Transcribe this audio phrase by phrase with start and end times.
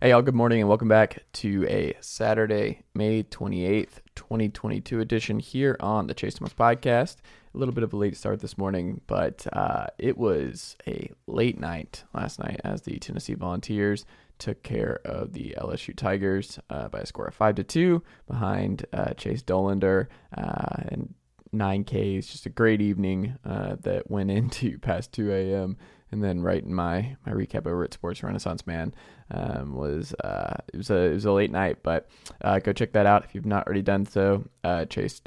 [0.00, 5.76] Hey, y'all, good morning and welcome back to a Saturday, May 28th, 2022 edition here
[5.80, 7.16] on the Chase Thomas podcast.
[7.52, 11.58] A little bit of a late start this morning, but uh, it was a late
[11.58, 14.06] night last night as the Tennessee Volunteers
[14.38, 18.86] took care of the LSU Tigers uh, by a score of 5 to 2 behind
[18.92, 21.12] uh, Chase Dollander uh, and
[21.50, 22.28] 9 Ks.
[22.28, 25.76] Just a great evening uh, that went into past 2 a.m.
[26.12, 28.94] And then right in my, my recap over at Sports Renaissance Man
[29.30, 32.08] um, was uh, it was a it was a late night, but
[32.42, 34.44] uh, go check that out if you've not already done so.
[34.64, 35.20] Uh, Chase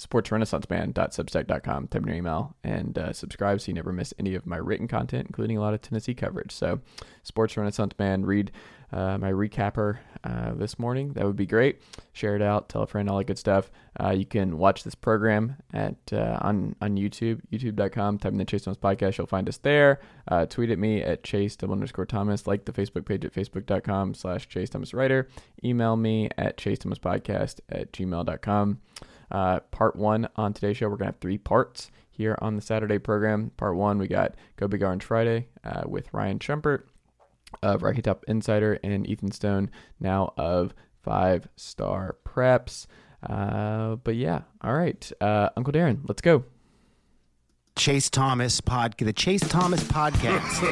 [0.00, 1.88] sportsrenaissanceman.substack.com.
[1.88, 4.88] Type in your email and uh, subscribe so you never miss any of my written
[4.88, 6.52] content, including a lot of Tennessee coverage.
[6.52, 6.80] So,
[7.22, 8.50] Sports Renaissance Man, read
[8.92, 11.12] uh, my recapper uh, this morning.
[11.12, 11.80] That would be great.
[12.12, 13.70] Share it out, tell a friend, all that good stuff.
[13.98, 18.18] Uh, you can watch this program at uh, on on YouTube, youtube.com.
[18.18, 19.18] Type in the Chase Thomas podcast.
[19.18, 20.00] You'll find us there.
[20.28, 22.46] Uh, tweet at me at Chase underscore Thomas.
[22.46, 25.28] Like the Facebook page at facebook.com slash Chase Thomas Writer.
[25.64, 28.80] Email me at Chase Thomas Podcast at gmail.com.
[29.30, 32.62] Uh, part one on today's show, we're going to have three parts here on the
[32.62, 33.50] Saturday program.
[33.56, 36.82] Part one, we got Go Big Orange Friday uh, with Ryan Schumpert
[37.62, 42.86] of Rocky Top Insider and Ethan Stone, now of Five Star Preps.
[43.22, 45.10] Uh, but yeah, all right.
[45.20, 46.44] Uh, Uncle Darren, let's go.
[47.76, 50.62] Chase Thomas pod, the Chase Thomas podcast.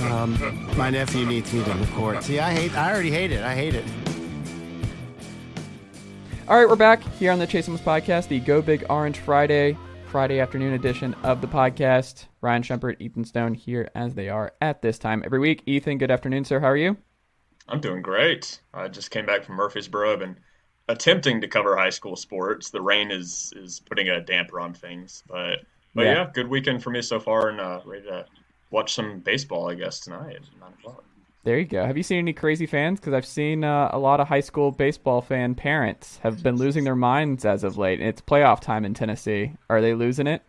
[0.10, 2.22] um, my nephew needs me to record.
[2.22, 2.74] See, I hate.
[2.74, 3.42] I already hate it.
[3.42, 3.84] I hate it.
[6.48, 9.76] All right, we're back here on the Chase Thomas podcast, the Go Big Orange Friday,
[10.06, 12.24] Friday afternoon edition of the podcast.
[12.40, 15.62] Ryan Schumpert, Ethan Stone here as they are at this time every week.
[15.66, 16.58] Ethan, good afternoon, sir.
[16.58, 16.96] How are you?
[17.68, 18.62] I'm doing great.
[18.72, 20.14] I just came back from Murfreesboro.
[20.14, 20.38] I've been
[20.88, 22.70] attempting to cover high school sports.
[22.70, 25.58] The rain is is putting a damper on things, but
[25.94, 28.24] but yeah, yeah good weekend for me so far, and uh, ready to
[28.70, 29.68] watch some baseball.
[29.68, 31.04] I guess tonight at nine o'clock.
[31.44, 31.84] There you go.
[31.84, 33.00] Have you seen any crazy fans?
[33.00, 36.84] Because I've seen uh, a lot of high school baseball fan parents have been losing
[36.84, 38.00] their minds as of late.
[38.00, 39.52] It's playoff time in Tennessee.
[39.70, 40.42] Are they losing it?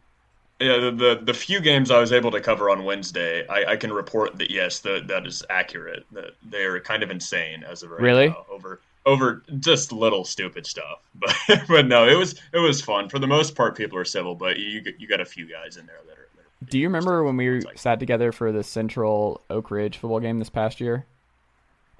[0.59, 3.75] Yeah, the, the, the few games I was able to cover on Wednesday, I, I
[3.77, 6.05] can report that yes, the, that is accurate.
[6.11, 8.27] That they're kind of insane as of right really?
[8.29, 10.99] now over over just little stupid stuff.
[11.47, 13.75] But but no, it was it was fun for the most part.
[13.75, 16.18] People are civil, but you you got a few guys in there that are
[16.67, 20.49] do you remember when we sat together for the Central Oak Ridge football game this
[20.49, 21.05] past year?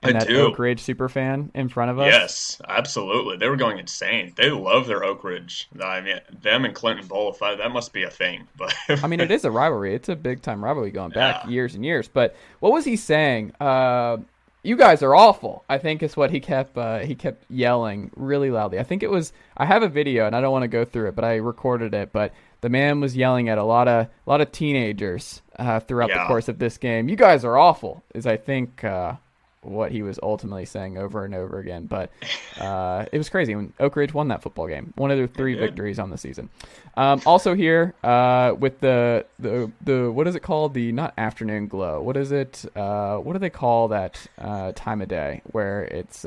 [0.02, 0.48] And I that do.
[0.48, 2.08] Oak Ridge super fan in front of us.
[2.08, 3.36] Yes, absolutely.
[3.36, 4.34] They were going insane.
[4.38, 5.68] They love their Oak Ridge.
[5.82, 7.40] I mean, them and Clinton both.
[7.40, 8.48] That must be a thing.
[8.58, 9.94] But I mean, it is a rivalry.
[9.94, 11.50] It's a big time rivalry going back yeah.
[11.50, 12.08] years and years.
[12.08, 13.54] But what was he saying?
[13.60, 14.18] Uh,
[14.64, 15.64] you guys are awful.
[15.70, 18.80] I think is what he kept uh, he kept yelling really loudly.
[18.80, 19.34] I think it was.
[19.56, 21.94] I have a video and I don't want to go through it, but I recorded
[21.94, 22.12] it.
[22.12, 26.10] But the man was yelling at a lot of a lot of teenagers uh, throughout
[26.10, 26.24] yeah.
[26.24, 27.10] the course of this game.
[27.10, 28.04] You guys are awful.
[28.14, 29.14] Is I think uh,
[29.62, 31.86] what he was ultimately saying over and over again.
[31.86, 32.12] But
[32.60, 34.94] uh, it was crazy when Oak Ridge won that football game.
[34.96, 36.50] One of their three victories on the season.
[36.96, 40.74] Um, also here uh, with the the the what is it called?
[40.74, 42.02] The not afternoon glow.
[42.02, 42.66] What is it?
[42.76, 46.26] Uh, what do they call that uh, time of day where it's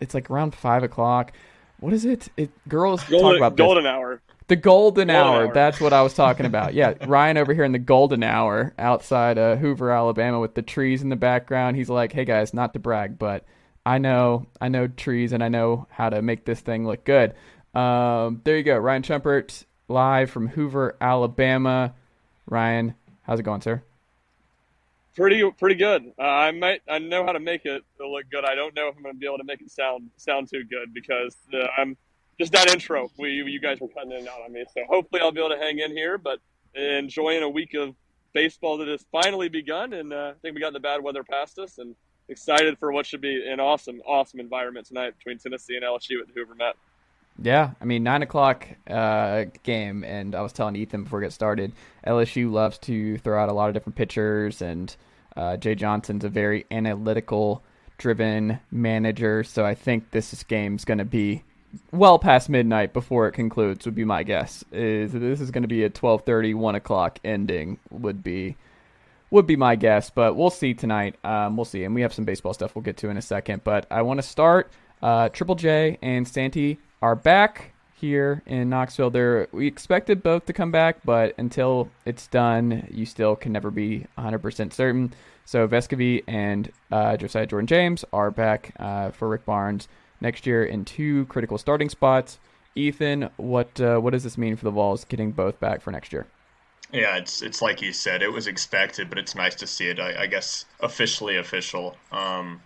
[0.00, 1.32] it's like around five o'clock?
[1.80, 2.28] What is it?
[2.36, 3.90] It girls golden, talk about golden this.
[3.90, 4.20] hour.
[4.48, 6.72] The golden, golden hour, hour, That's what I was talking about.
[6.72, 11.02] Yeah, Ryan over here in the golden hour outside uh, Hoover, Alabama, with the trees
[11.02, 11.76] in the background.
[11.76, 13.44] He's like, "Hey guys, not to brag, but
[13.84, 17.34] I know, I know trees, and I know how to make this thing look good."
[17.74, 21.94] Um, there you go, Ryan Schumpert, live from Hoover, Alabama.
[22.46, 23.82] Ryan, how's it going, sir?
[25.14, 26.12] Pretty, pretty good.
[26.18, 28.44] Uh, I might, I know how to make it look good.
[28.44, 30.64] I don't know if I'm going to be able to make it sound sound too
[30.64, 31.96] good because uh, I'm
[32.38, 34.64] just that intro, we you guys were cutting in and out on me.
[34.72, 36.18] So hopefully I'll be able to hang in here.
[36.18, 36.38] But
[36.74, 37.94] enjoying a week of
[38.32, 41.58] baseball that has finally begun, and uh, I think we got the bad weather past
[41.58, 41.94] us, and
[42.28, 46.28] excited for what should be an awesome, awesome environment tonight between Tennessee and LSU at
[46.28, 46.76] the Hoover Met.
[47.40, 51.32] Yeah, I mean nine o'clock uh, game, and I was telling Ethan before we get
[51.32, 51.72] started,
[52.06, 54.94] LSU loves to throw out a lot of different pitchers, and
[55.36, 57.62] uh, Jay Johnson's a very analytical
[57.96, 61.42] driven manager, so I think this game's going to be
[61.92, 64.64] well past midnight before it concludes would be my guess.
[64.72, 68.56] Is this is going to be a 12:30, 1 o'clock ending would be
[69.30, 71.16] would be my guess, but we'll see tonight.
[71.22, 73.62] Um, we'll see, and we have some baseball stuff we'll get to in a second.
[73.64, 74.70] But I want to start.
[75.02, 79.46] Uh, Triple J and Santy are back here in Knoxville.
[79.52, 84.06] We expected both to come back, but until it's done, you still can never be
[84.16, 85.12] 100% certain.
[85.44, 89.88] So Vescovi and uh, Josiah Jordan James are back uh, for Rick Barnes
[90.20, 92.38] next year in two critical starting spots.
[92.74, 96.12] Ethan, what uh, what does this mean for the Vols getting both back for next
[96.12, 96.26] year?
[96.92, 100.00] Yeah, it's it's like you said, it was expected, but it's nice to see it.
[100.00, 101.96] I, I guess officially official.
[102.12, 102.62] Um,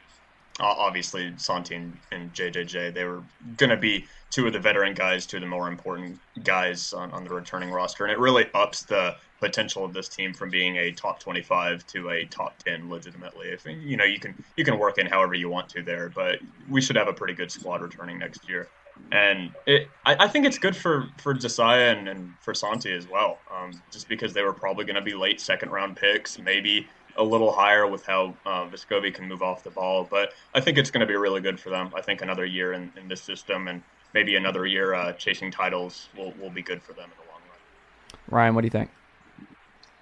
[0.60, 3.22] obviously, Santi and, JJJ, they were
[3.70, 7.22] to be two of the veteran guys, two of the more important guys on, on
[7.22, 10.90] the returning roster, and it really ups the potential of this team from being a
[10.92, 13.48] top 25 to a top 10 legitimately.
[13.48, 16.40] If you know, you can you can work in however you want to there, but
[16.68, 18.68] we should have a pretty good squad returning next year
[19.10, 23.08] and it, I, I, think it's good for for Josiah and, and for Santi as
[23.08, 26.86] well, um, just because they were probably going to be late second round picks, maybe
[27.16, 28.68] a little higher with how uh,
[29.12, 30.06] can move off the ball.
[30.08, 31.90] But I think it's going to be really good for them.
[31.94, 33.82] I think another year in, in this system and
[34.14, 37.40] maybe another year uh, chasing titles will, will be good for them in the long
[37.48, 38.20] run.
[38.28, 38.90] Ryan, what do you think?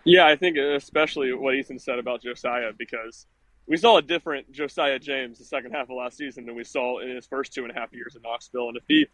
[0.05, 3.27] Yeah, I think especially what Ethan said about Josiah because–
[3.71, 6.99] we saw a different Josiah James the second half of last season than we saw
[6.99, 8.67] in his first two and a half years in Knoxville.
[8.67, 9.07] And if he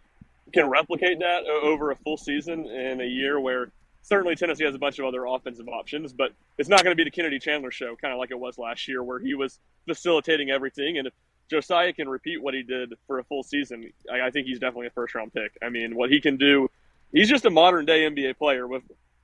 [0.54, 3.70] can replicate that over a full season in a year where
[4.00, 7.04] certainly Tennessee has a bunch of other offensive options, but it's not going to be
[7.04, 10.48] the Kennedy Chandler show, kind of like it was last year, where he was facilitating
[10.48, 10.96] everything.
[10.96, 11.12] And if
[11.48, 14.88] Josiah can repeat what he did for a full season, I, I think he's definitely
[14.88, 15.56] a first round pick.
[15.62, 16.68] I mean, what he can do,
[17.12, 18.82] he's just a modern day NBA player with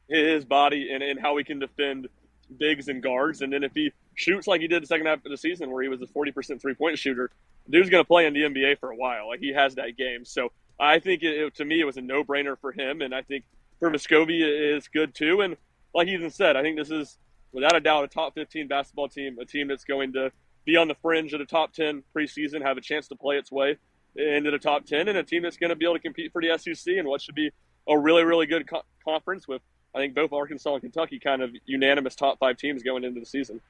[0.09, 2.09] his body and, and how he can defend
[2.59, 3.43] bigs and guards.
[3.43, 5.83] And then if he shoots like he did the second half of the season, where
[5.83, 7.31] he was a 40% three point shooter,
[7.69, 9.29] dude's going to play in the NBA for a while.
[9.29, 10.25] Like he has that game.
[10.25, 13.03] So I think it, it, to me, it was a no brainer for him.
[13.03, 13.45] And I think
[13.79, 15.41] for Vescovi is good too.
[15.41, 15.57] And
[15.95, 17.19] like Ethan said, I think this is
[17.53, 20.33] without a doubt a top 15 basketball team, a team that's going to
[20.65, 23.51] be on the fringe of the top 10 preseason, have a chance to play its
[23.51, 23.77] way
[24.15, 26.43] into the top 10, and a team that's going to be able to compete for
[26.43, 27.51] the SEC and what should be
[27.89, 29.63] a really, really good co- conference with
[29.95, 33.27] I think both Arkansas and Kentucky kind of unanimous top five teams going into the
[33.27, 33.61] season.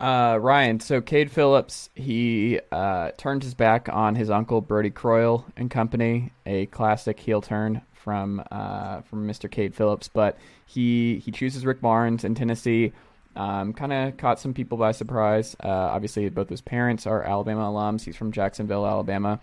[0.00, 5.46] Uh, Ryan, so Cade Phillips, he uh, turned his back on his uncle Brodie Croyle
[5.56, 9.48] and company, a classic heel turn from uh, from Mr.
[9.48, 12.92] Cade Phillips, but he he chooses Rick Barnes in Tennessee.
[13.34, 15.56] Um, kind of caught some people by surprise.
[15.62, 18.04] Uh, obviously, both his parents are Alabama alums.
[18.04, 19.40] He's from Jacksonville, Alabama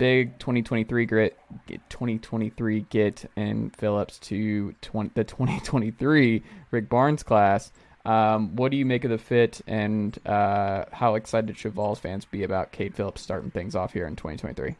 [0.00, 1.38] big 2023 grit
[1.68, 7.70] 2023 get and Phillips to 20, the 2023 Rick Barnes class.
[8.06, 12.24] Um, what do you make of the fit, and uh, how excited should Vols fans
[12.24, 14.74] be about Cade Phillips starting things off here in 2023?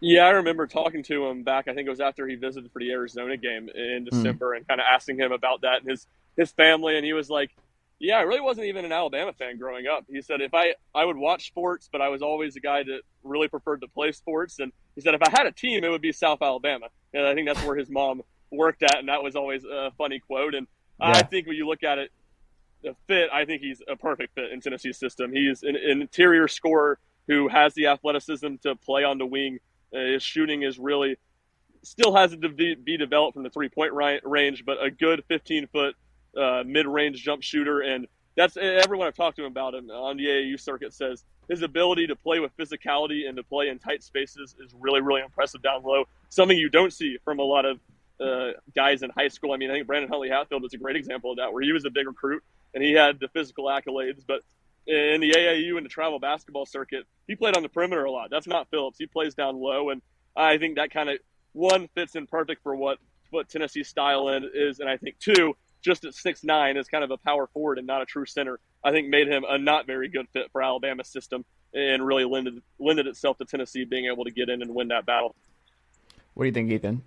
[0.00, 1.68] Yeah, I remember talking to him back.
[1.68, 4.16] I think it was after he visited for the Arizona game in hmm.
[4.16, 4.58] December, mm.
[4.58, 6.06] and kind of asking him about that and his
[6.38, 7.50] his family, and he was like,
[7.98, 10.04] yeah, I really wasn't even an Alabama fan growing up.
[10.08, 13.00] He said if I I would watch sports, but I was always a guy that
[13.24, 14.60] really preferred to play sports.
[14.60, 16.86] And he said if I had a team, it would be South Alabama.
[17.12, 20.20] And I think that's where his mom worked at, and that was always a funny
[20.20, 20.54] quote.
[20.54, 20.68] And
[21.00, 21.10] yeah.
[21.10, 22.12] I think when you look at it,
[22.82, 25.32] the fit, I think he's a perfect fit in Tennessee's system.
[25.32, 29.58] He's an, an interior scorer who has the athleticism to play on the wing.
[29.92, 31.16] Uh, his shooting is really
[31.82, 35.94] still has to be developed from the three point range, but a good 15 foot
[36.36, 40.26] uh, mid-range jump shooter, and that's everyone I've talked to him about him on the
[40.26, 44.54] AAU circuit says his ability to play with physicality and to play in tight spaces
[44.64, 46.04] is really, really impressive down low.
[46.28, 47.80] Something you don't see from a lot of
[48.20, 49.52] uh, guys in high school.
[49.52, 51.72] I mean, I think Brandon Huntley Hatfield is a great example of that, where he
[51.72, 52.42] was a big recruit
[52.74, 54.42] and he had the physical accolades, but
[54.86, 58.30] in the AAU and the travel basketball circuit, he played on the perimeter a lot.
[58.30, 58.98] That's not Phillips.
[58.98, 60.00] He plays down low, and
[60.34, 61.18] I think that kind of
[61.52, 62.98] one fits in perfect for what
[63.30, 67.10] what Tennessee's style is, and I think two, just at six nine as kind of
[67.10, 70.08] a power forward and not a true center, I think made him a not very
[70.08, 71.44] good fit for Alabama's system
[71.74, 75.06] and really lended lended itself to Tennessee being able to get in and win that
[75.06, 75.34] battle.
[76.34, 77.02] What do you think, Ethan?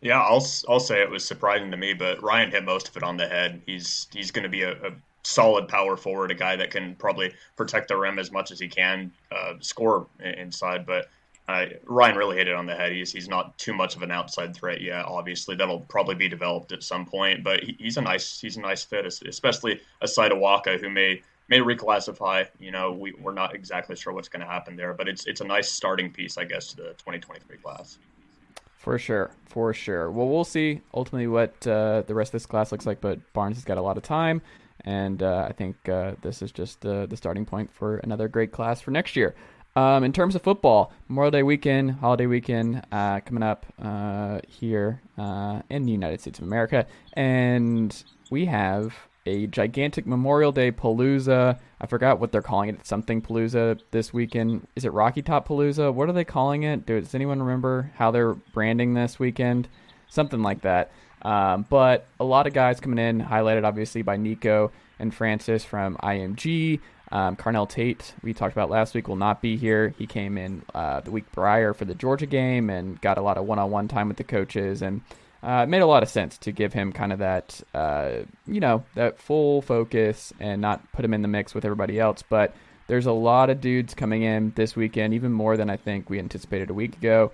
[0.00, 3.02] Yeah, I'll I'll say it was surprising to me, but Ryan hit most of it
[3.02, 3.62] on the head.
[3.66, 4.92] He's he's going to be a, a,
[5.24, 8.66] solid power forward, a guy that can probably protect the rim as much as he
[8.66, 10.84] can, uh, score inside.
[10.84, 11.08] But
[11.48, 12.92] uh, Ryan really hit it on the head.
[12.92, 15.04] He's he's not too much of an outside threat yet.
[15.06, 17.42] Obviously, that'll probably be developed at some point.
[17.42, 21.22] But he, he's a nice he's a nice fit, especially aside of Waka, who may
[21.48, 22.46] may reclassify.
[22.60, 25.40] You know, we we're not exactly sure what's going to happen there, but it's it's
[25.40, 27.98] a nice starting piece, I guess, to the 2023 class.
[28.76, 30.10] For sure, for sure.
[30.10, 33.00] Well, we'll see ultimately what uh, the rest of this class looks like.
[33.00, 34.42] But Barnes has got a lot of time,
[34.84, 38.52] and uh, I think uh, this is just uh, the starting point for another great
[38.52, 39.34] class for next year.
[39.74, 45.00] Um, in terms of football, Memorial Day weekend, holiday weekend uh, coming up uh, here
[45.16, 51.58] uh, in the United States of America, and we have a gigantic Memorial Day Palooza.
[51.80, 52.86] I forgot what they're calling it.
[52.86, 54.66] Something Palooza this weekend.
[54.76, 55.94] Is it Rocky Top Palooza?
[55.94, 56.84] What are they calling it?
[56.84, 59.68] Does anyone remember how they're branding this weekend?
[60.08, 60.90] Something like that.
[61.22, 65.96] Um, but a lot of guys coming in, highlighted obviously by Nico and Francis from
[66.02, 66.80] IMG.
[67.12, 69.94] Um, Carnell Tate, we talked about last week, will not be here.
[69.98, 73.36] He came in uh, the week prior for the Georgia game and got a lot
[73.36, 74.80] of one-on-one time with the coaches.
[74.80, 75.02] And
[75.42, 78.60] uh, it made a lot of sense to give him kind of that, uh, you
[78.60, 82.22] know, that full focus and not put him in the mix with everybody else.
[82.22, 82.54] But
[82.86, 86.18] there's a lot of dudes coming in this weekend, even more than I think we
[86.18, 87.30] anticipated a week ago.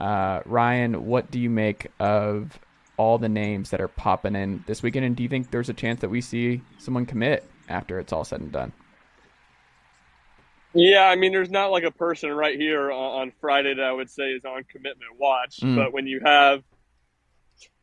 [0.00, 2.58] Uh, Ryan, what do you make of
[2.96, 5.04] all the names that are popping in this weekend?
[5.04, 8.24] And do you think there's a chance that we see someone commit after it's all
[8.24, 8.72] said and done?
[10.78, 14.08] Yeah, I mean, there's not like a person right here on Friday that I would
[14.08, 15.58] say is on commitment watch.
[15.60, 15.74] Mm.
[15.74, 16.62] But when you have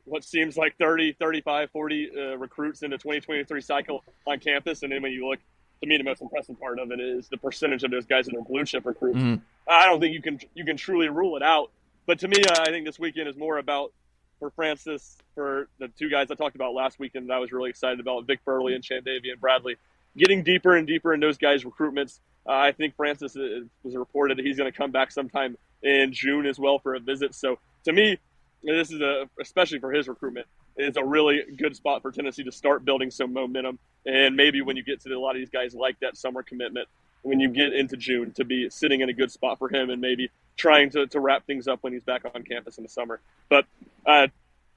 [0.06, 4.84] what seems like 30, 35, 40 uh, recruits in the 2023 cycle on campus.
[4.84, 5.40] And then when you look,
[5.82, 8.36] to me, the most impressive part of it is the percentage of those guys that
[8.36, 9.18] are blue chip recruits.
[9.18, 9.42] Mm-hmm.
[9.68, 11.72] I don't think you can you can truly rule it out.
[12.06, 13.92] But to me, uh, I think this weekend is more about
[14.40, 17.72] for Francis, for the two guys I talked about last weekend that I was really
[17.72, 19.76] excited about, Vic Burley and Chandavian Bradley,
[20.16, 22.20] getting deeper and deeper in those guys' recruitments.
[22.48, 26.14] Uh, I think Francis is, was reported that he's going to come back sometime in
[26.14, 27.34] June as well for a visit.
[27.34, 28.18] So to me,
[28.64, 30.48] this is a especially for his recruitment
[30.78, 33.80] is a really good spot for Tennessee to start building some momentum.
[34.06, 36.88] And maybe when you get to a lot of these guys like that summer commitment,
[37.22, 40.02] when you get into June, to be sitting in a good spot for him and
[40.02, 43.20] maybe trying to, to wrap things up when he's back on campus in the summer.
[43.50, 43.66] But,
[44.06, 44.28] uh,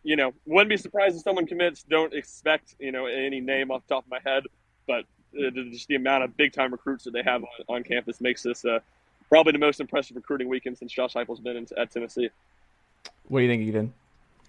[0.03, 1.83] you know, wouldn't be surprised if someone commits.
[1.83, 4.45] Don't expect, you know, any name off the top of my head,
[4.87, 5.05] but
[5.37, 8.43] uh, just the amount of big time recruits that they have on, on campus makes
[8.43, 8.79] this uh,
[9.29, 12.31] probably the most impressive recruiting weekend since Josh Heupel's been in, at Tennessee.
[13.29, 13.93] What do you think, Ethan?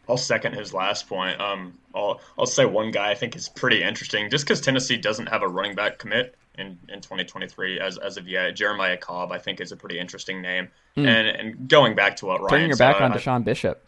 [0.07, 1.39] I'll second his last point.
[1.39, 5.27] Um, I'll I'll say one guy I think is pretty interesting, just because Tennessee doesn't
[5.27, 8.55] have a running back commit in, in 2023 as as of yet.
[8.55, 11.05] Jeremiah Cobb I think is a pretty interesting name, mm.
[11.05, 13.85] and and going back to what Ryan turning your said, back on DeSean Bishop.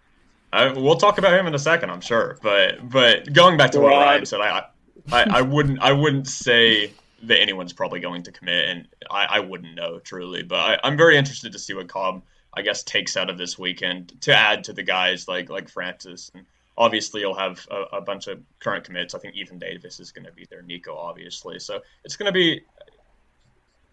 [0.54, 2.38] I, we'll talk about him in a second, I'm sure.
[2.44, 4.66] But but going back to what Ryan said, I,
[5.12, 6.92] I I wouldn't I wouldn't say
[7.24, 10.44] that anyone's probably going to commit, and I, I wouldn't know truly.
[10.44, 13.58] But I, I'm very interested to see what Cobb I guess takes out of this
[13.58, 16.46] weekend to add to the guys like like Francis and
[16.78, 19.14] obviously you'll have a, a bunch of current commits.
[19.14, 21.60] I think Ethan Davis is going to be there, Nico obviously.
[21.60, 22.62] So it's going to be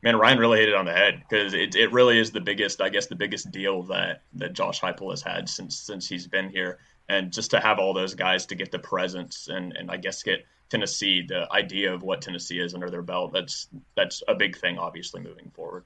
[0.03, 2.81] man Ryan really hit it on the head because it, it really is the biggest
[2.81, 6.49] I guess the biggest deal that that Josh Heupel has had since since he's been
[6.49, 9.97] here and just to have all those guys to get the presence and and I
[9.97, 14.35] guess get Tennessee the idea of what Tennessee is under their belt that's that's a
[14.35, 15.85] big thing obviously moving forward.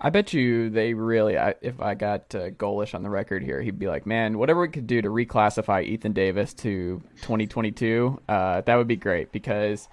[0.00, 3.60] I bet you they really, I, if I got uh, Golesh on the record here,
[3.60, 8.60] he'd be like, man, whatever we could do to reclassify Ethan Davis to 2022, uh,
[8.60, 9.88] that would be great because,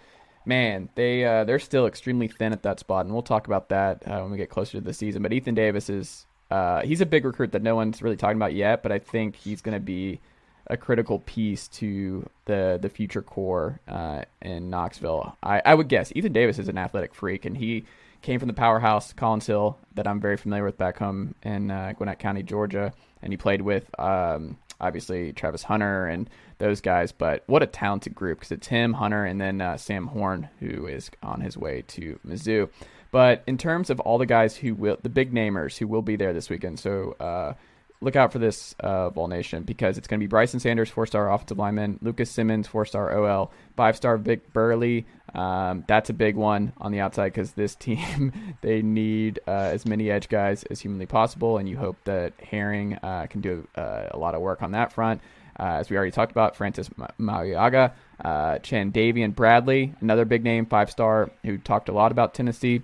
[0.46, 3.06] man, they, uh, they're still extremely thin at that spot.
[3.06, 5.24] And we'll talk about that uh, when we get closer to the season.
[5.24, 8.54] But Ethan Davis is, uh, he's a big recruit that no one's really talking about
[8.54, 10.20] yet, but I think he's going to be
[10.68, 15.38] a critical piece to the the future core uh, in Knoxville.
[15.44, 17.86] I, I would guess Ethan Davis is an athletic freak, and he
[18.22, 21.94] came from the powerhouse Collins Hill that I'm very familiar with back home in uh,
[21.96, 22.92] Gwinnett County, Georgia,
[23.22, 27.12] and he played with um, obviously Travis Hunter and those guys.
[27.12, 30.88] But what a talented group because it's him, Hunter, and then uh, Sam Horn who
[30.88, 32.70] is on his way to Mizzou.
[33.12, 36.16] But in terms of all the guys who will, the big namers who will be
[36.16, 37.54] there this weekend, so uh,
[38.02, 41.32] look out for this uh, Vol Nation because it's going to be Bryson Sanders, four-star
[41.32, 45.06] offensive lineman, Lucas Simmons, four-star OL, five-star Vic Burley.
[45.34, 49.86] Um, that's a big one on the outside because this team they need uh, as
[49.86, 54.08] many edge guys as humanly possible, and you hope that Herring uh, can do uh,
[54.12, 55.22] a lot of work on that front.
[55.58, 61.32] Uh, as we already talked about, Francis Mauigoa, uh, Chandavian Bradley, another big name, five-star,
[61.44, 62.82] who talked a lot about Tennessee,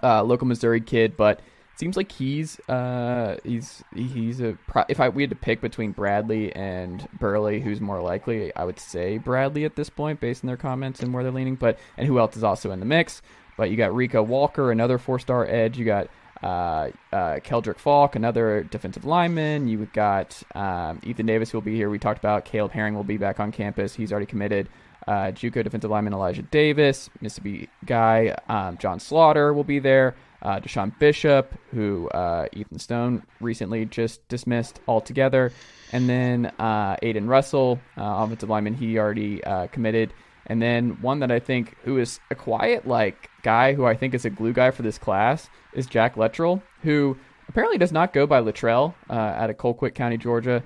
[0.00, 1.40] uh, local Missouri kid, but
[1.78, 4.58] seems like he's uh he's he's a
[4.88, 8.80] if I we had to pick between Bradley and Burley who's more likely I would
[8.80, 12.06] say Bradley at this point based on their comments and where they're leaning but and
[12.06, 13.22] who else is also in the mix
[13.56, 16.08] but you got Rico Walker another four star edge you got
[16.40, 19.66] uh, uh, Keldrick Falk, another defensive lineman.
[19.66, 21.90] You've got um, Ethan Davis, who will be here.
[21.90, 23.92] We talked about Caleb Herring will be back on campus.
[23.92, 24.68] He's already committed.
[25.08, 30.60] Uh, JUCO defensive lineman Elijah Davis, Mississippi guy um, John Slaughter will be there uh,
[30.60, 35.52] DeSean Bishop, who uh, Ethan Stone recently just dismissed altogether,
[35.92, 40.12] and then uh, Aiden Russell, uh, offensive lineman, he already uh, committed,
[40.46, 44.14] and then one that I think who is a quiet like guy who I think
[44.14, 47.16] is a glue guy for this class is Jack Lettrell, who
[47.48, 50.62] apparently does not go by Littrell uh, out of Colquitt County, Georgia.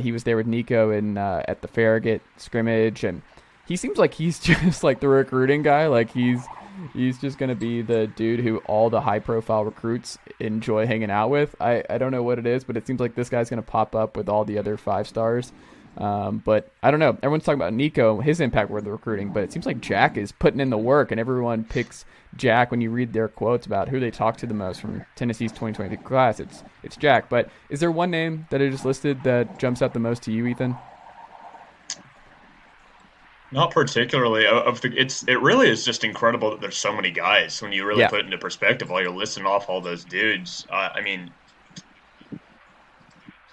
[0.00, 3.22] he was there with Nico in at the Farragut scrimmage, and
[3.68, 6.44] he seems like he's just like the recruiting guy, like he's
[6.92, 11.10] he's just going to be the dude who all the high profile recruits enjoy hanging
[11.10, 11.54] out with.
[11.60, 13.68] I, I don't know what it is, but it seems like this guy's going to
[13.68, 15.52] pop up with all the other five stars.
[15.98, 17.16] Um, but I don't know.
[17.22, 20.32] Everyone's talking about Nico, his impact with the recruiting, but it seems like Jack is
[20.32, 22.04] putting in the work, and everyone picks
[22.36, 25.50] Jack when you read their quotes about who they talk to the most from Tennessee's
[25.50, 26.38] 2020 class.
[26.38, 27.28] It's it's Jack.
[27.28, 30.32] But is there one name that I just listed that jumps out the most to
[30.32, 30.76] you, Ethan?
[33.52, 34.46] Not particularly.
[34.46, 37.60] Of the, it's it really is just incredible that there's so many guys.
[37.60, 38.08] When you really yeah.
[38.08, 41.32] put it into perspective, while you're listing off all those dudes, uh, I mean,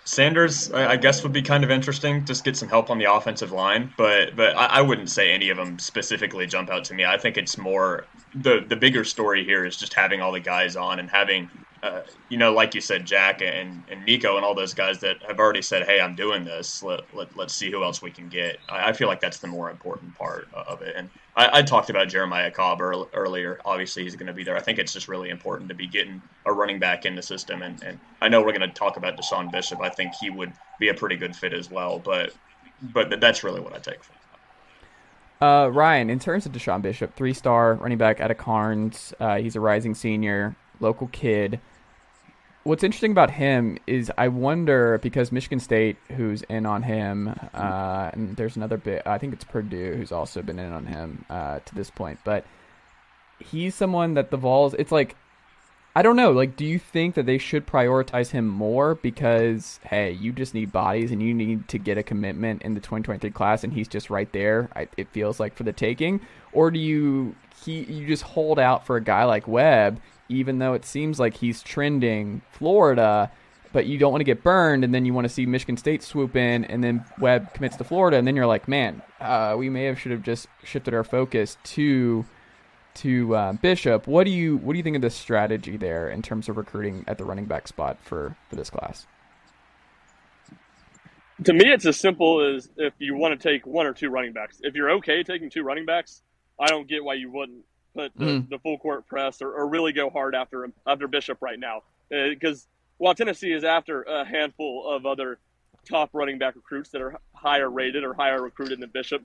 [0.08, 2.24] Sanders, I guess, would be kind of interesting.
[2.24, 5.58] Just get some help on the offensive line, but but I, wouldn't say any of
[5.58, 7.04] them specifically jump out to me.
[7.04, 10.78] I think it's more the the bigger story here is just having all the guys
[10.78, 11.50] on and having
[11.84, 15.22] uh, you know, like you said, Jack and, and Nico and all those guys that
[15.28, 16.82] have already said, "Hey, I'm doing this.
[16.82, 19.48] Let, let us see who else we can get." I, I, feel like that's the
[19.48, 20.96] more important part of it.
[20.96, 23.60] And I, I talked about Jeremiah Cobb earlier.
[23.64, 24.58] Obviously, he's going to be there.
[24.58, 27.62] I think it's just really important to be getting a running back in the system.
[27.62, 29.80] And, and I know we're going to talk about DeSean Bishop.
[29.82, 32.00] I think he would be a pretty good fit as well.
[32.00, 32.34] But
[32.94, 34.16] but that's really what I take from.
[35.40, 39.14] Uh, Ryan, in terms of DeSean Bishop, three-star running back out of Karns.
[39.20, 41.60] Uh, he's a rising senior, local kid
[42.68, 48.12] what's interesting about him is I wonder because Michigan State, who's in on him, uh,
[48.14, 49.04] and there's another bit.
[49.06, 52.46] I think it's Purdue who's also been in on him uh, to this point, but
[53.40, 54.76] he's someone that the Vols.
[54.76, 55.16] It's like
[55.96, 56.32] I don't know.
[56.32, 60.72] Like, do you think that they should prioritize him more because hey, you just need
[60.72, 64.10] bodies and you need to get a commitment in the 2023 class, and he's just
[64.10, 64.70] right there.
[64.76, 66.20] I, it feels like for the taking,
[66.52, 70.74] or do you he you just hold out for a guy like Webb even though
[70.74, 73.32] it seems like he's trending Florida,
[73.74, 76.04] but you don't want to get burned, and then you want to see Michigan State
[76.04, 79.70] swoop in, and then Webb commits to Florida, and then you're like, man, uh, we
[79.70, 82.26] may have should have just shifted our focus to
[82.96, 84.08] to uh, Bishop.
[84.08, 87.04] What do you what do you think of the strategy there in terms of recruiting
[87.08, 89.06] at the running back spot for for this class?
[91.44, 94.34] To me, it's as simple as if you want to take one or two running
[94.34, 94.60] backs.
[94.64, 96.24] If you're okay taking two running backs,
[96.60, 97.64] I don't get why you wouldn't
[97.98, 98.50] put the, mm.
[98.50, 101.82] the full court press or, or, really go hard after him after Bishop right now
[102.10, 105.40] because uh, while Tennessee is after a handful of other
[105.88, 109.24] top running back recruits that are higher rated or higher recruited than Bishop,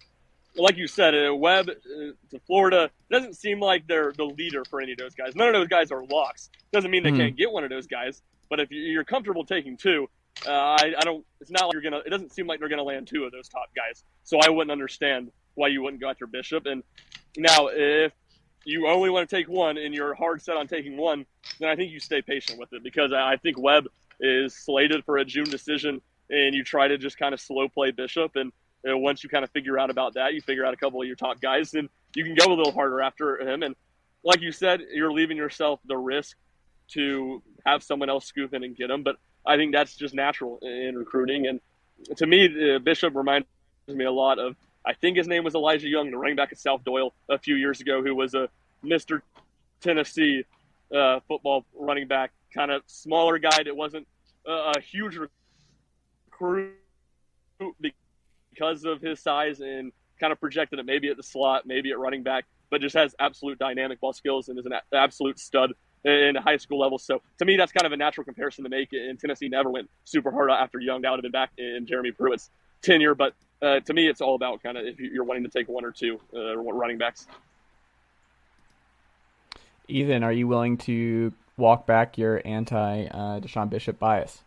[0.57, 4.81] like you said, uh, Webb uh, to Florida doesn't seem like they're the leader for
[4.81, 5.35] any of those guys.
[5.35, 6.51] None of those guys are locks.
[6.73, 7.19] Doesn't mean they mm.
[7.19, 10.09] can't get one of those guys, but if you're comfortable taking two,
[10.47, 11.25] uh, I, I, don't.
[11.41, 12.03] It's not like you're gonna.
[12.05, 14.05] It doesn't seem like they're gonna land two of those top guys.
[14.25, 16.67] So I wouldn't understand why you wouldn't go after Bishop.
[16.67, 16.83] And
[17.37, 18.13] now, if
[18.65, 21.27] you only want to take one and you're hard set on taking one,
[21.59, 23.87] then I think you stay patient with it because I think Webb
[24.21, 27.91] is slated for a June decision and you try to just kind of slow play
[27.91, 28.37] Bishop.
[28.37, 28.53] And
[28.85, 31.01] you know, once you kind of figure out about that, you figure out a couple
[31.01, 33.63] of your top guys, and you can go a little harder after him.
[33.63, 33.77] And
[34.25, 36.37] like you said, you're leaving yourself the risk
[36.89, 39.03] to have someone else scoop in and get him.
[39.03, 41.47] But I think that's just natural in recruiting.
[41.47, 41.61] And
[42.17, 43.47] to me, uh, Bishop reminds
[43.87, 46.59] me a lot of I think his name was Elijah Young, the running back at
[46.59, 48.49] South Doyle a few years ago, who was a
[48.85, 49.23] Mr.
[49.81, 50.45] Tennessee
[50.95, 54.07] uh, football running back, kind of smaller guy that wasn't
[54.47, 55.19] a huge
[56.33, 56.75] recruit
[57.81, 61.99] because of his size and kind of projected it maybe at the slot, maybe at
[61.99, 65.73] running back, but just has absolute dynamic ball skills and is an absolute stud
[66.05, 66.99] in high school level.
[66.99, 68.93] So to me, that's kind of a natural comparison to make.
[68.93, 71.03] And Tennessee never went super hard after Young.
[71.03, 72.51] That would have been back in Jeremy Pruitt's
[72.83, 75.69] tenure, but uh, to me, it's all about kind of if you're wanting to take
[75.69, 77.27] one or two uh, running backs.
[79.89, 84.43] Ethan, are you willing to walk back your anti uh, DeSean Bishop bias?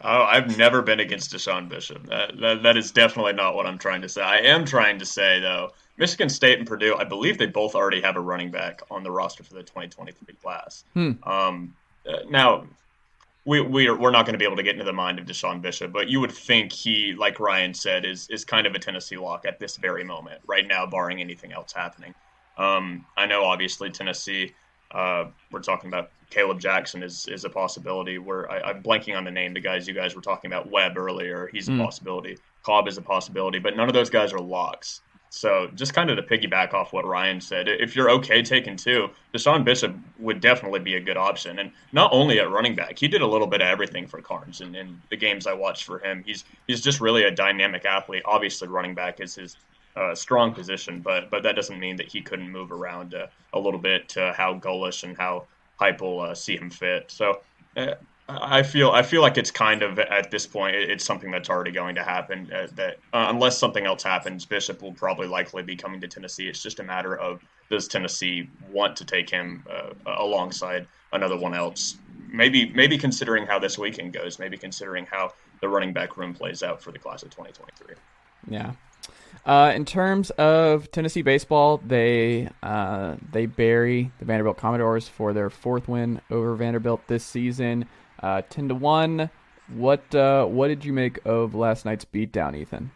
[0.00, 2.06] Oh, I've never been against DeSean Bishop.
[2.06, 4.22] That, that, that is definitely not what I'm trying to say.
[4.22, 8.00] I am trying to say, though, Michigan State and Purdue, I believe they both already
[8.02, 10.84] have a running back on the roster for the 2023 class.
[10.94, 11.12] Hmm.
[11.24, 11.74] Um,
[12.08, 12.66] uh, now,
[13.48, 15.24] we, we are, we're not going to be able to get into the mind of
[15.24, 18.78] DeSean Bishop, but you would think he, like Ryan said, is is kind of a
[18.78, 22.14] Tennessee lock at this very moment, right now, barring anything else happening.
[22.58, 24.54] Um, I know, obviously, Tennessee.
[24.90, 28.18] Uh, we're talking about Caleb Jackson is is a possibility.
[28.18, 29.54] Where I, am blanking on the name.
[29.54, 31.82] The guys you guys were talking about, Webb earlier, he's a mm.
[31.82, 32.36] possibility.
[32.62, 35.00] Cobb is a possibility, but none of those guys are locks.
[35.30, 39.10] So just kind of to piggyback off what Ryan said, if you're okay taking two,
[39.34, 41.58] DeSean Bishop would definitely be a good option.
[41.58, 44.60] And not only at running back, he did a little bit of everything for Karns
[44.60, 46.22] in, in the games I watched for him.
[46.26, 48.22] He's he's just really a dynamic athlete.
[48.24, 49.56] Obviously, running back is his
[49.96, 53.58] uh, strong position, but but that doesn't mean that he couldn't move around uh, a
[53.58, 55.46] little bit to how Golesh and how
[55.80, 57.10] Heupel uh, see him fit.
[57.10, 57.40] So
[57.76, 57.94] uh,
[58.28, 61.70] I feel I feel like it's kind of at this point it's something that's already
[61.70, 62.50] going to happen.
[62.52, 66.46] Uh, that uh, unless something else happens, Bishop will probably likely be coming to Tennessee.
[66.46, 71.54] It's just a matter of does Tennessee want to take him uh, alongside another one
[71.54, 71.96] else?
[72.30, 76.62] Maybe maybe considering how this weekend goes, maybe considering how the running back room plays
[76.62, 77.94] out for the class of 2023.
[78.50, 78.72] Yeah.
[79.46, 85.48] Uh, in terms of Tennessee baseball, they uh, they bury the Vanderbilt Commodores for their
[85.48, 87.86] fourth win over Vanderbilt this season.
[88.22, 89.30] Uh, ten to one.
[89.68, 92.90] What uh, what did you make of last night's beatdown, Ethan?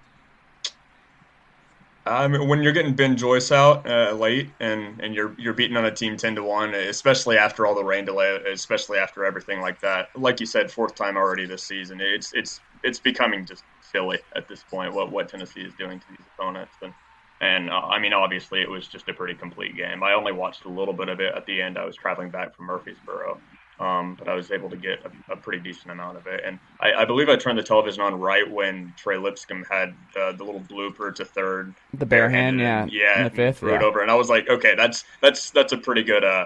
[2.05, 5.85] Mean, when you're getting Ben Joyce out uh, late and, and you're you're beating on
[5.85, 9.81] a team ten to one, especially after all the rain delay, especially after everything like
[9.81, 10.09] that.
[10.17, 12.01] Like you said, fourth time already this season.
[12.01, 16.07] It's it's it's becoming just silly at this point what what Tennessee is doing to
[16.11, 16.75] these opponents.
[16.83, 16.93] And
[17.41, 20.03] and uh, I mean, obviously, it was just a pretty complete game.
[20.03, 21.79] I only watched a little bit of it at the end.
[21.79, 23.41] I was traveling back from Murfreesboro,
[23.83, 26.43] um, but I was able to get a, a, pretty decent amount of it.
[26.45, 30.31] And I, I, believe I turned the television on right when Trey Lipscomb had uh,
[30.33, 33.79] the little blooper to third, the bare hand, yeah, yeah, in the fifth, threw yeah.
[33.79, 36.45] it over, and I was like, okay, that's that's that's a pretty good, uh,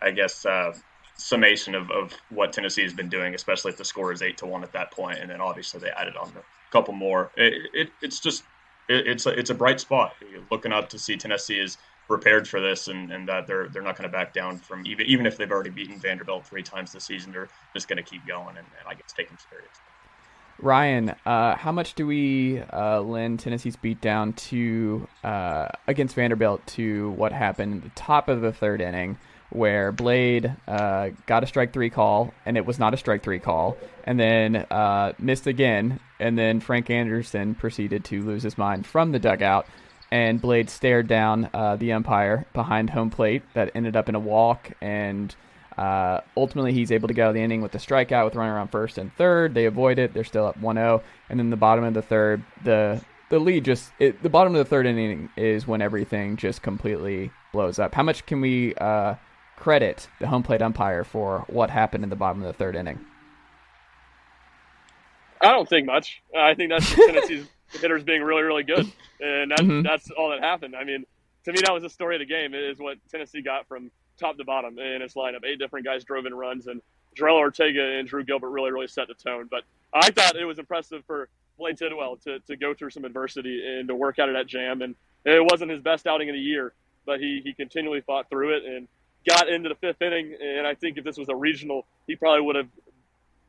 [0.00, 0.74] I guess, uh,
[1.16, 4.46] summation of, of what Tennessee has been doing, especially if the score is eight to
[4.46, 7.32] one at that point, and then obviously they added on a couple more.
[7.36, 8.44] It, it it's just
[8.88, 10.14] it, it's a, it's a bright spot.
[10.30, 13.82] You're looking up to see Tennessee is prepared for this and, and that they're they're
[13.82, 16.92] not going to back down from even even if they've already beaten Vanderbilt three times
[16.92, 19.70] this season, they're just going to keep going and, and I guess take them serious.
[20.58, 27.10] Ryan, uh, how much do we uh, lend Tennessee's beatdown to uh, against Vanderbilt to
[27.10, 29.18] what happened at the top of the third inning,
[29.50, 33.38] where Blade uh, got a strike three call and it was not a strike three
[33.38, 38.86] call, and then uh, missed again, and then Frank Anderson proceeded to lose his mind
[38.86, 39.66] from the dugout
[40.10, 43.42] and Blade stared down uh, the umpire behind home plate.
[43.54, 45.34] That ended up in a walk, and
[45.76, 48.58] uh, ultimately he's able to get out of the inning with the strikeout with runner
[48.58, 49.54] on first and third.
[49.54, 50.14] They avoid it.
[50.14, 53.90] They're still up 1-0, and then the bottom of the third, the the lead just
[53.98, 57.94] it, the bottom of the third inning is when everything just completely blows up.
[57.94, 59.16] How much can we uh,
[59.56, 63.04] credit the home plate umpire for what happened in the bottom of the third inning?
[65.40, 66.22] I don't think much.
[66.36, 69.82] I think that's Tennessee's hitters being really, really good, and that's mm-hmm.
[69.82, 70.74] that's all that happened.
[70.76, 71.04] I mean,
[71.44, 72.54] to me, that was the story of the game.
[72.54, 75.44] It is what Tennessee got from top to bottom in its lineup.
[75.44, 76.80] Eight different guys drove in runs, and
[77.16, 79.48] Jorel Ortega and Drew Gilbert really, really set the tone.
[79.50, 83.62] But I thought it was impressive for Blade Tidwell to, to go through some adversity
[83.66, 84.82] and to work out of that jam.
[84.82, 86.74] And it wasn't his best outing in the year,
[87.04, 88.88] but he, he continually fought through it and
[89.28, 90.36] got into the fifth inning.
[90.40, 92.68] And I think if this was a regional, he probably would have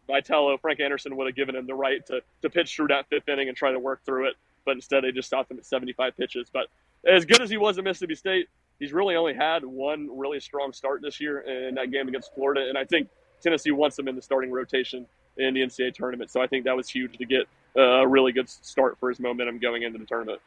[0.08, 3.28] Vitello, Frank Anderson would have given him the right to, to pitch through that fifth
[3.30, 4.36] inning and try to work through it.
[4.65, 6.50] But instead, they just stopped him at 75 pitches.
[6.52, 6.67] But
[7.06, 8.48] as good as he was at Mississippi State,
[8.80, 12.67] he's really only had one really strong start this year in that game against Florida.
[12.67, 13.10] And I think
[13.41, 15.06] Tennessee wants him in the starting rotation
[15.38, 16.32] in the NCAA tournament.
[16.32, 19.60] So I think that was huge to get a really good start for his momentum
[19.60, 20.41] going into the tournament.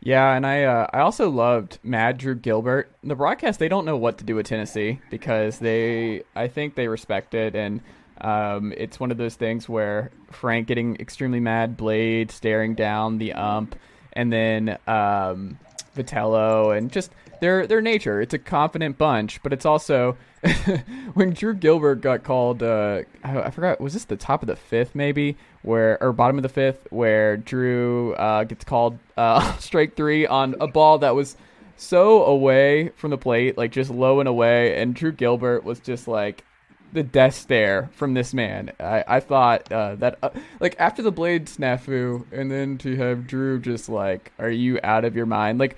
[0.00, 2.90] Yeah, and I uh, I also loved Mad Drew Gilbert.
[3.02, 6.86] The broadcast they don't know what to do with Tennessee because they I think they
[6.86, 7.80] respect it and
[8.20, 13.32] um, it's one of those things where Frank getting extremely mad, Blade staring down the
[13.32, 13.76] ump,
[14.12, 15.58] and then um,
[15.96, 18.20] Vitello, and just their their nature.
[18.20, 20.16] It's a confident bunch, but it's also
[21.14, 22.62] when Drew Gilbert got called.
[22.62, 26.36] Uh, I, I, forgot was this the top of the fifth maybe, where or bottom
[26.36, 31.14] of the fifth, where Drew uh, gets called uh, strike three on a ball that
[31.14, 31.36] was
[31.76, 36.08] so away from the plate, like just low and away, and Drew Gilbert was just
[36.08, 36.44] like
[36.92, 38.72] the death stare from this man.
[38.80, 43.26] I, I thought uh, that uh, like after the blade snafu, and then to have
[43.26, 45.58] Drew just like, are you out of your mind?
[45.58, 45.76] Like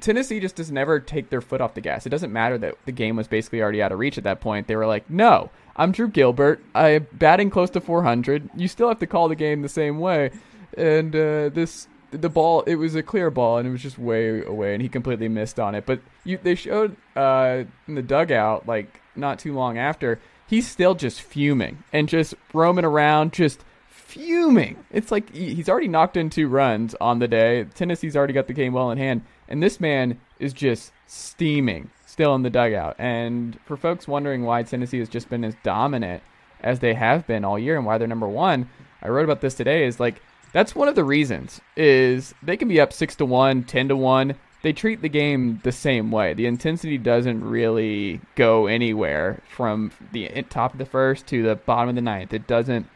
[0.00, 2.06] Tennessee just does never take their foot off the gas.
[2.06, 4.66] It doesn't matter that the game was basically already out of reach at that point.
[4.66, 6.62] They were like, no, I'm Drew Gilbert.
[6.74, 8.50] I'm batting close to 400.
[8.56, 10.30] You still have to call the game the same way,
[10.76, 14.44] and uh, this the ball it was a clear ball and it was just way
[14.44, 18.68] away and he completely missed on it but you they showed uh in the dugout
[18.68, 20.20] like not too long after
[20.54, 24.76] he's still just fuming and just roaming around, just fuming.
[24.92, 27.64] It's like he's already knocked in two runs on the day.
[27.74, 32.36] Tennessee's already got the game well in hand, and this man is just steaming still
[32.36, 32.94] in the dugout.
[33.00, 36.22] And for folks wondering why Tennessee has just been as dominant
[36.60, 38.70] as they have been all year and why they're number one,
[39.02, 39.84] I wrote about this today.
[39.84, 43.64] Is like that's one of the reasons is they can be up six to one,
[43.64, 46.32] ten to one, they treat the game the same way.
[46.32, 51.90] The intensity doesn't really go anywhere from the top of the first to the bottom
[51.90, 52.32] of the ninth.
[52.32, 52.88] It doesn't.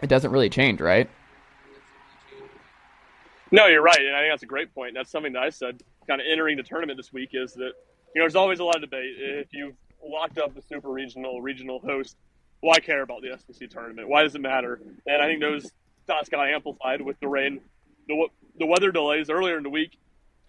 [0.00, 1.08] It doesn't really change, right?
[3.52, 4.94] No, you're right, and I think that's a great point.
[4.94, 8.16] That's something that I said, kind of entering the tournament this week, is that you
[8.16, 9.14] know there's always a lot of debate.
[9.18, 12.16] If you've locked up the super regional regional host,
[12.60, 14.08] why care about the SEC tournament?
[14.08, 14.80] Why does it matter?
[15.06, 15.70] And I think those
[16.06, 17.60] thoughts got amplified with the rain,
[18.08, 19.98] the the weather delays earlier in the week,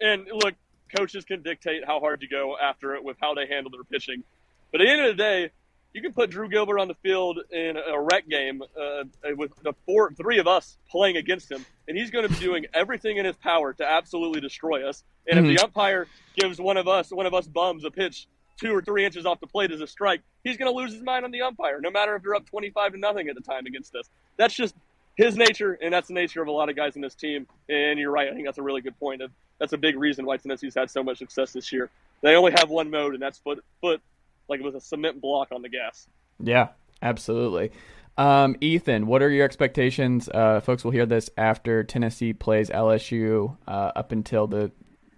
[0.04, 0.54] and look,
[0.96, 4.22] coaches can dictate how hard you go after it with how they handle their pitching.
[4.70, 5.50] But at the end of the day,
[5.92, 9.04] you can put Drew Gilbert on the field in a rec game uh,
[9.36, 12.66] with the four, three of us playing against him, and he's going to be doing
[12.74, 15.04] everything in his power to absolutely destroy us.
[15.28, 15.50] And mm-hmm.
[15.50, 18.26] if the umpire gives one of us, one of us bums, a pitch
[18.60, 21.02] two or three inches off the plate as a strike, he's going to lose his
[21.02, 23.66] mind on the umpire, no matter if they're up twenty-five to nothing at the time
[23.66, 24.08] against us.
[24.36, 24.74] That's just
[25.16, 27.46] his nature, and that's the nature of a lot of guys in this team.
[27.68, 28.28] And you're right.
[28.28, 29.22] I think that's a really good point.
[29.58, 31.90] That's a big reason why Tennessee's had so much success this year.
[32.22, 34.00] They only have one mode, and that's foot foot
[34.48, 36.08] like it was a cement block on the gas.
[36.40, 36.68] Yeah,
[37.02, 37.70] absolutely.
[38.16, 40.28] Um, Ethan, what are your expectations?
[40.28, 44.70] Uh, folks will hear this after Tennessee plays LSU uh, up until the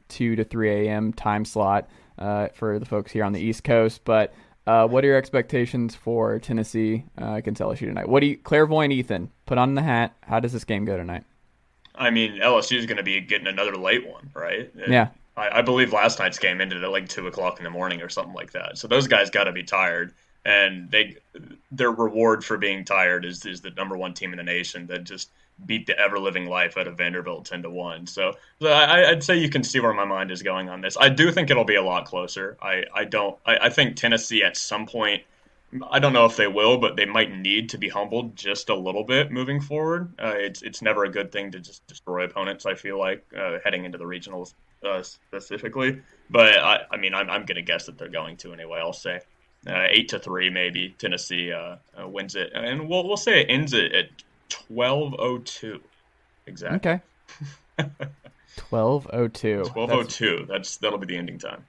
[0.09, 1.13] 2 to 3 a.m.
[1.13, 4.03] time slot uh, for the folks here on the East Coast.
[4.05, 4.33] But
[4.67, 8.09] uh, what are your expectations for Tennessee uh, against LSU tonight?
[8.09, 10.17] What do you, clairvoyant Ethan, put on the hat.
[10.23, 11.25] How does this game go tonight?
[11.95, 14.71] I mean, LSU is going to be getting another late one, right?
[14.89, 15.09] Yeah.
[15.37, 18.09] I, I believe last night's game ended at like two o'clock in the morning or
[18.09, 18.79] something like that.
[18.79, 21.17] So those guys got to be tired, and they
[21.71, 25.05] their reward for being tired is is the number one team in the nation that
[25.05, 25.31] just
[25.65, 28.07] beat the ever living life out of Vanderbilt ten to one.
[28.07, 30.97] So, so I, would say you can see where my mind is going on this.
[31.01, 32.57] I do think it'll be a lot closer.
[32.61, 33.39] I I don't.
[33.47, 35.23] I, I think Tennessee at some point.
[35.91, 38.75] I don't know if they will, but they might need to be humbled just a
[38.75, 40.13] little bit moving forward.
[40.19, 42.67] Uh, it's it's never a good thing to just destroy opponents.
[42.67, 44.55] I feel like uh, heading into the regionals
[44.87, 48.79] uh, specifically, but I, I mean I'm I'm gonna guess that they're going to anyway.
[48.79, 49.21] I'll say
[49.67, 53.47] uh, eight to three maybe Tennessee uh, uh, wins it, and we'll we'll say it
[53.49, 54.07] ends it at
[54.49, 55.81] twelve oh two.
[56.47, 57.01] Exactly.
[57.79, 57.91] Okay.
[58.57, 59.65] Twelve oh two.
[59.67, 60.47] Twelve oh two.
[60.49, 61.65] That's that'll be the ending time.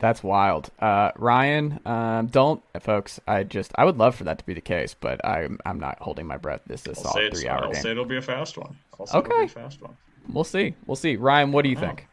[0.00, 0.70] That's wild.
[0.78, 3.20] Uh, Ryan, um, don't, folks.
[3.28, 5.98] I just, I would love for that to be the case, but I'm, I'm not
[6.00, 6.62] holding my breath.
[6.66, 7.82] This is a three hour I'll game.
[7.82, 8.78] say it'll be a fast one.
[8.98, 9.46] I'll okay.
[9.46, 9.94] fast one.
[10.32, 10.74] We'll see.
[10.86, 11.16] We'll see.
[11.16, 11.80] Ryan, what do you oh.
[11.80, 12.08] think?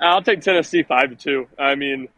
[0.00, 1.48] I'll take Tennessee five to two.
[1.58, 2.08] I mean,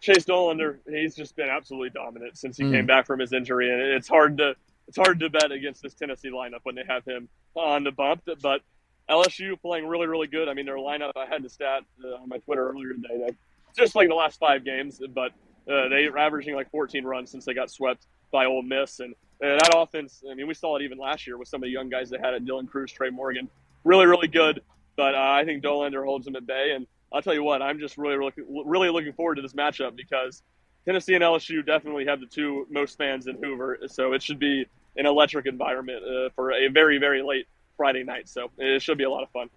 [0.00, 2.72] Chase Dollander, he's just been absolutely dominant since he mm.
[2.72, 4.56] came back from his injury, and it's hard to
[4.88, 8.22] it's hard to bet against this Tennessee lineup when they have him on the bump.
[8.42, 8.62] But
[9.08, 10.48] LSU playing really, really good.
[10.48, 13.36] I mean, their lineup, I had the stat uh, on my Twitter earlier today,
[13.76, 15.32] just like the last five games, but
[15.70, 19.00] uh, they're averaging like 14 runs since they got swept by Ole Miss.
[19.00, 21.70] And that offense, I mean, we saw it even last year with some of the
[21.70, 23.48] young guys they had at Dylan Crews, Trey Morgan.
[23.84, 24.62] Really, really good.
[24.96, 26.72] But uh, I think Dollander holds them at bay.
[26.74, 28.32] And I'll tell you what, I'm just really, really,
[28.64, 30.42] really looking forward to this matchup because
[30.84, 33.78] Tennessee and LSU definitely have the two most fans in Hoover.
[33.86, 34.66] So it should be
[34.98, 38.28] an electric environment uh, for a very, very late Friday night.
[38.28, 39.48] So it should be a lot of fun.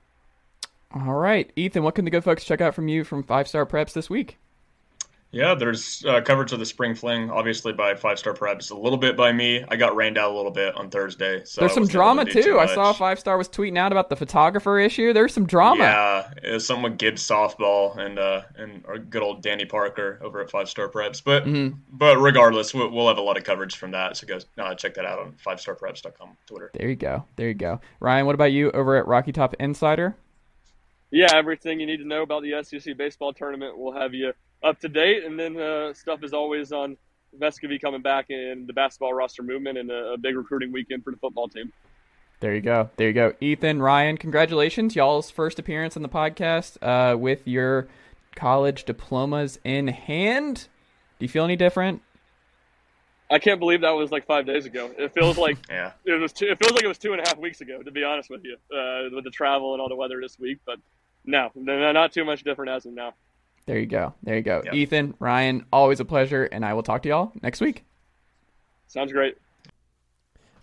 [0.93, 3.65] All right, Ethan, what can the good folks check out from you from Five Star
[3.65, 4.38] Preps this week?
[5.32, 8.98] Yeah, there's uh, coverage of the spring fling, obviously by Five Star Preps, a little
[8.98, 9.63] bit by me.
[9.70, 11.44] I got rained out a little bit on Thursday.
[11.46, 12.44] So there's some drama to too.
[12.44, 15.13] too I saw Five Star was tweeting out about the photographer issue.
[15.13, 15.84] There's some drama.
[15.84, 20.20] Yeah, it was something with Gibbs softball and uh, and our good old Danny Parker
[20.22, 21.24] over at Five Star Preps.
[21.24, 21.78] But mm-hmm.
[21.91, 24.17] but regardless, we'll, we'll, have a lot of coverage from that.
[24.17, 26.72] So go uh, check that out on five FiveStarPreps.com Twitter.
[26.74, 27.26] There you go.
[27.38, 27.80] There you go.
[28.00, 30.15] Ryan, what about you over at Rocky Top Insider?
[31.10, 33.78] Yeah, everything you need to know about the SEC baseball tournament.
[33.78, 35.24] We'll have you up to date.
[35.24, 36.97] And then uh, stuff is always on
[37.39, 41.12] Vescovi coming back and the basketball roster movement and a, a, big recruiting weekend for
[41.12, 41.71] the football team.
[42.39, 42.89] There you go.
[42.97, 43.34] There you go.
[43.39, 44.95] Ethan, Ryan, congratulations.
[44.95, 47.88] Y'all's first appearance on the podcast uh, with your
[48.36, 50.67] college diplomas in hand.
[51.19, 52.02] Do you feel any different?
[53.30, 54.91] I can't believe that was like five days ago.
[54.97, 55.91] It feels like yeah.
[56.04, 56.34] it was.
[56.34, 57.82] Two, it feels like it was two and a half weeks ago.
[57.82, 60.58] To be honest with you, uh, with the travel and all the weather this week,
[60.65, 60.80] but
[61.24, 63.13] no, not too much different as of now.
[63.72, 64.14] There you go.
[64.22, 64.62] There you go.
[64.66, 64.74] Yep.
[64.74, 67.86] Ethan, Ryan, always a pleasure, and I will talk to y'all next week.
[68.88, 69.38] Sounds great.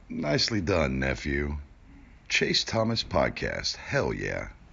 [0.09, 1.57] Nicely done, nephew.
[2.29, 3.77] Chase Thomas Podcast.
[3.77, 4.49] Hell yeah.